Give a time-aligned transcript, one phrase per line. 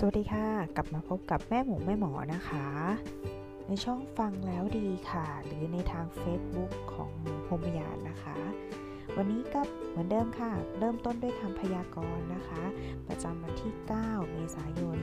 [0.00, 2.66] สวัสดีค่ะ กลับมาพบกับแม่หมูแม่หมอนะคะ
[3.66, 8.36] ในช่องฟังแล้วดีค่ะ หรือในทาง Facebook ของหมูพมยานนะคะ
[9.16, 12.62] วันนี้ก็เหมือนเดิมค่ะ เริ่มต้นด้วยคำพยากรณ์นะคะ
[13.08, 14.98] ประจำวันที่ 9 เมษายน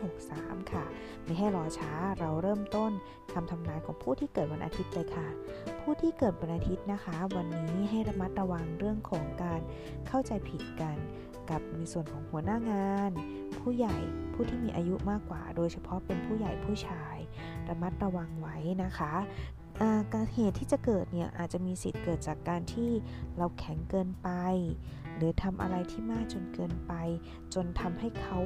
[0.00, 0.84] 2563 ค่ะ
[1.24, 2.92] ไม่ให้รอช้าเราเริ่มต้น
[3.32, 5.28] คำทำนายของผู้ที่เกิดวันอาทิตย์เลยค่ะ
[5.80, 9.60] ผู้ที่เกิดวันอาทิตย์นะคะ วันนี้ให้ระมัดระวังเรื่องของการ
[10.08, 10.96] เข้าใจผิดกัน
[11.50, 13.12] กับในส่วนของหัวหน้างาน
[13.60, 13.96] ผู้ใหญ่
[14.34, 17.16] ผู้ที่มีอายุมากกว่า โดยเฉพาะเป็นผู้ใหญ่ผู้ชาย
[17.68, 19.12] ระมัดระวังไว้นะคะ
[20.14, 22.90] การเหตุที่จะเกิดเนี่ยอาจจะมีสิทธิ์เกิดจากการที่
[23.38, 24.28] เราแข็งเกินไป
[25.16, 26.92] หรือทำอะไรที่มากจนเกินไป
[27.54, 28.38] จนทำให้เขา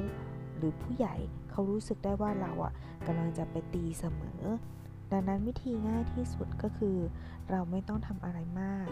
[0.57, 1.15] หรือผู้ใหญ่
[1.51, 2.73] เขารู้สึกได้ว่าเราอะ
[3.07, 4.43] กำลังจะไปตีเสมอ
[5.11, 6.97] ดังนั้นวิธีง่ายที่สุดก็คือ
[7.51, 8.87] เราไม่ต้องทำอะไรมาก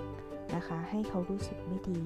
[0.56, 2.04] นะคะ ให้เขารู้สึกไม่ดี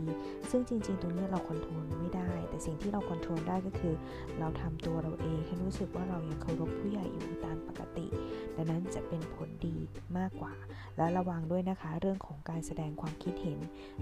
[0.49, 3.93] ซึ่งจริง ๆ ตรงนี้เราคอนโทรลไม่ได้ แต่สิ่งที่เราคอนโทรลได้ก็คือ
[4.39, 8.07] เราทำตัวเราเองให้รู้สึกว่าเรายังเคารพผู้ใหญ่อยู่ตามปกติ
[8.55, 9.77] ดังนั้นจะเป็นผลดี
[10.19, 10.53] มากกว่า
[10.97, 13.59] และระวังด้วยนะคะเรื่องของการแสดงความคิดเห็น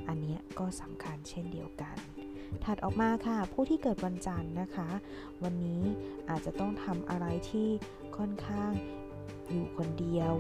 [0.08, 1.97] อันนี้ก็สำคัญเช่นเดียวกัน
[2.64, 4.89] ถัดออกมาค่ะ ผู้ที่เกิดวันจันทร์นะคะ
[5.44, 5.83] วันนี้
[6.30, 7.67] อาจจะต้องทำอะไรที่
[8.17, 8.72] ค่อนข้าง
[9.52, 10.33] อยู่คนเดียว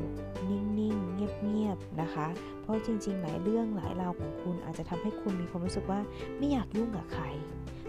[0.49, 2.27] นิ่งๆ เงียบๆ นะคะ
[2.61, 5.99] เพราะจริงๆ หลายเรื่องหลายราวของคุณอาจจะทำให้คุณมีความรู้สึกว่า
[6.37, 7.25] ไม่อยากยุ่งกับใคร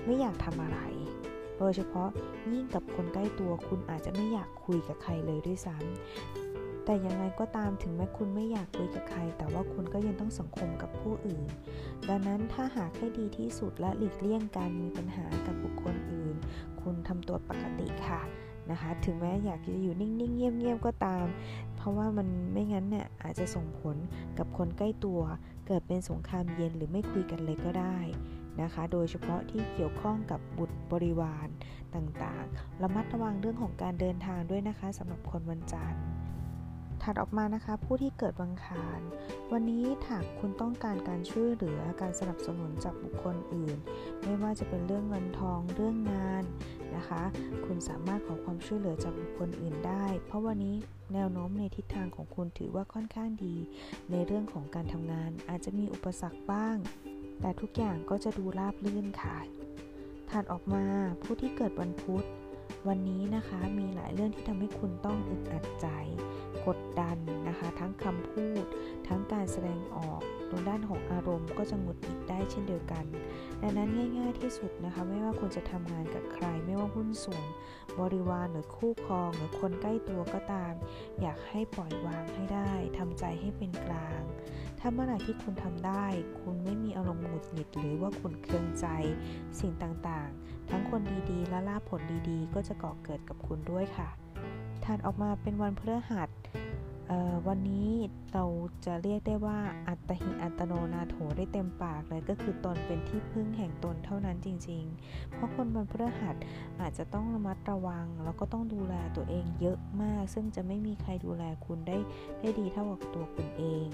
[0.05, 0.79] ไม่อยากทำอะไร
[1.59, 2.09] โดยเฉพาะ
[2.53, 6.44] ยิ่งกับคนใกล้ตัวคุณอาจจะไม่อยากคุยกับใครเลยด้วยซ้ำ
[6.85, 11.45] แต่ยังไงก็ตามถึงแม้คุณไม่อยากคุยกับใคร แต่ว่าคุณก็ยังต้องสังคมกับผู้อื่น
[12.09, 16.37] ดังนั้นถ้าหากให้ดีที่สุดและหลีกเลี่ยงการมีปัญหากับบุคคลอื่น
[16.83, 18.23] คุณทำตัวปกติค่ะ
[18.71, 21.27] นะคะถึงแม้อยากจะอยู่นิ่งๆ เงียบๆ ก็ตาม
[21.77, 23.97] เพราะว่ามันไม่งั้นเนี่ยอาจจะส่งผล
[24.39, 25.21] กับคนใกล้ตัว
[25.67, 27.97] เกิดเป็นสงครามเย็นหรือไม่คุยกันเลยก็ได้
[28.63, 31.49] นะคะ โดยเฉพาะที่เกี่ยวข้องกับบุตรบริวาร
[31.95, 36.03] ต่างๆ ระมัดระวังเรื่องของการเดินทางด้วยนะคะสำหรับคนวันจันทร์
[37.05, 39.01] ถัดออกมานะคะผู้ที่เกิดวังคาร
[39.53, 43.77] วันนี้หากคุณต้องการการช่วยเหลือการสนับสนุนจากบุคคลอื่น
[44.23, 46.45] ไม่ว่าจะเป็นเรื่องเงินทองเรื่องงาน
[46.97, 47.23] นะคะ
[47.65, 50.77] คุณสามารถขอความช่วยเหลือจากบุคคลอื่นได้ เพราะวันนี้
[51.15, 53.57] แนวโน้มในทิศทางของคุณถือว่าค่อนข้างดี
[54.11, 56.77] ในเรื่องของการทำงานอาจจะมีอุปสรรคบ้าง
[57.41, 59.39] แต่ทุกอย่างก็จะดูราบรื่นค่ะ
[60.31, 60.85] ถัดออกมา
[61.23, 62.25] ผู้ที่เกิดวันพุธ
[62.89, 65.89] วันนี้นะคะมีหลายเรื่องที่ทำให้คุณต้องอึดอัดใจ
[66.67, 67.19] กดดัน
[67.49, 68.54] นะคะ ทั้งคำพูด
[70.73, 73.05] อกตรงด้านของอารมณ์ก็จะหงุดหงิดได้เช่นเดียวกัน
[73.63, 77.47] ดังนั้นง่าย ๆที่สุดนะคะ ไม่ว่าคุณจะทำงานกับใคร ไม่ว่าหุ้นส่วน
[78.01, 80.73] บริวารหรือคู่ครอง หรือคนใกล้ตัวก็ตาม
[81.21, 84.23] อยากให้ปล่อยวางให้ได้ทำใจให้เป็นกลาง
[84.81, 86.07] ถ้าเมื่อไหร่ที่คุณทำได้
[86.41, 88.87] คุณไม่มีอารมณ์หงุดหงิด หรือว่าคุณเครืองใจ
[89.61, 94.09] สิ่งต่างๆ ทั้งคนดีๆ และลาภผลดีๆ ก็จะก่อเกิดกับคุณด้วยค่ะ
[94.85, 96.29] ถัดออกมาเป็นวันพฤหัส
[97.49, 97.91] วันนี้
[98.33, 98.45] เรา
[98.87, 99.59] จะเรียกได้ว่า
[99.89, 106.37] อัตหิอัตโนนาโถได้เต็มปากเลยก็คือตนเป็นที่พึ่งแห่งตนเท่านั้นจริง ๆ เพราะคนวันพฤหัส
[106.81, 111.99] อาจจะต้องระมัดระวัง แล้วก็ต้องดูแลตัวเองเยอะมาก ซึ่งจะไม่มีใครดูแลคุณได้
[112.41, 113.87] ได้ดีเท่ากับตัวคุณเอง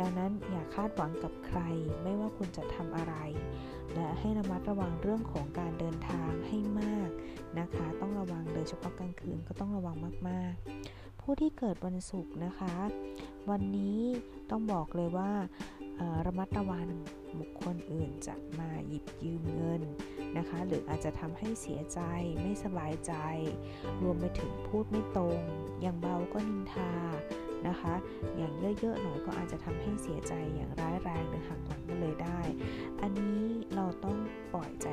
[0.00, 1.60] ดังนั้นอย่าคาดหวังกับใคร
[2.02, 3.14] ไม่ว่าคุณจะทำอะไร
[3.94, 7.10] และให้ระมัดระวังเรื่องของการเดินทางให้มาก
[7.58, 9.96] นะคะ ต้องระวังโดยเฉพาะกลางคืนก็ต้องระวัง
[10.28, 12.74] มากๆ ผู้ที่เกิดวันศุกร์นะคะ
[13.50, 14.00] วันนี้
[14.50, 15.32] ต้องบอกเลยว่า
[16.26, 16.86] ระมัดระวัง
[17.40, 19.82] บุคคลอื่นจะมาหยิบยืมเงิน
[20.38, 22.00] นะคะ หรืออาจจะทำให้เสียใจ
[22.40, 23.12] ไม่สบายใจ
[24.02, 25.40] รวมไปถึงพูดไม่ตรง
[25.82, 26.92] อย่างเบาก็นินทา
[27.68, 27.94] นะคะ
[28.36, 32.40] อย่างเยอะๆหน่อยก็อาจจะทำให้เสียใจอย่างร้ายแรงหรือหักหลังกันเลยได้
[33.00, 33.40] อันนี้
[33.74, 34.16] เราต้อง
[34.52, 34.86] ปล่อยใจ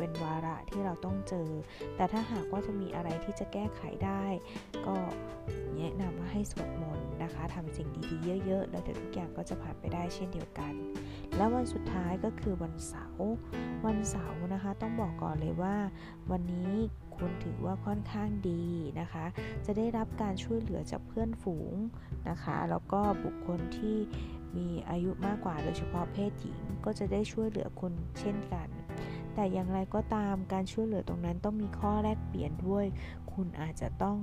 [0.00, 1.48] เป็นวาระที่เราต้องเจอ
[1.96, 4.24] แต่ถ้าหากว่าจะมีอะไรที่จะแก้ไขได้
[4.86, 4.96] ก็
[5.76, 10.72] แนะนำว่าให้สวดมนต์นะคะทำสิ่งดีๆเยอะๆ แล้วเดี๋ยวทุกอย่างก็จะผ่านไปได้เช่นเดียวกัน
[11.36, 13.30] แล้ววันสุดท้ายก็คือวันเสาร์
[13.86, 15.76] วันเสาร์นะคะ ต้องบอกก่อนเลยว่า
[16.30, 16.72] วันนี้
[17.16, 18.64] คุณถือว่าค่อนข้างดี
[19.00, 19.24] นะคะ
[19.66, 21.74] จะได้รับการช่วยเหลือจากเพื่อนฝูง
[22.28, 23.96] นะคะ แล้วก็บุคคลที่
[24.56, 28.68] มีอายุมากกว่าโดยเฉพาะเพศหญิงก็จะได้ช่วยเหลือคุณเช่นกัน
[29.34, 32.86] แต่อย่างไรก็ตามการช่วยเหลือตรงนั้นต้องมีข้อแลกเปลี่ยนด้วย
[33.32, 34.16] คุณอาจจะต้อง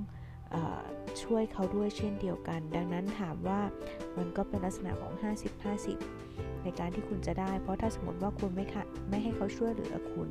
[1.22, 3.60] ช่วยเขาด้วยเช่นเดียวกัน ดังนั้นถามว่า
[4.16, 5.12] มันก็เป็นลักษณะของ
[5.88, 10.28] 50-50 ในการที่คุณจะได้ เพราะถ้าสมมติว่าคุณไม่ค่ะไม่ให้เขาช่วยเหลือคุณ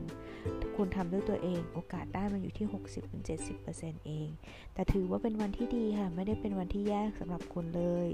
[0.75, 2.67] คุณทำด้วยตัวเองโอกาสได้มันอยู่ที่
[3.35, 4.29] 60-70%เอง
[4.73, 8.07] แต่ถือว่าเป็นวันที่ดีค่ะ ไม่ได้เป็นวันที่แย่สำหรับคุณเลย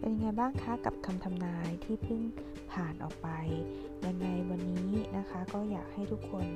[0.00, 2.20] เป็นยังไงบ้างคะกับคำทำนายที่เพิ่ง
[2.72, 3.28] ผ่านออกไป
[4.06, 6.46] ยังไงวันนี้นะคะก็อยากให้ทุกคน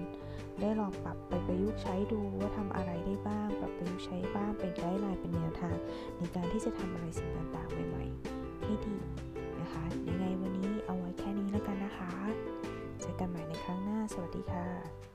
[0.61, 5.77] ได้ลองปรับไปประยุกต์ใช้ดูว่าทำอะไรได้บ้าง ปรับประยุกต์ใช้บ้างเป็นไกด์ไลน์เป็นแนวทาง
[6.19, 8.97] ในการที่จะทำอะไรสิ่งต่างๆใหม่ๆให้ดี
[9.61, 12.13] นะคะยังไงวันนี้เอาไว้แค่นี้แล้วกันนะคะ
[13.01, 15.12] เจอกันใหม่ในครั้งหน้า สวัสดีค่ะ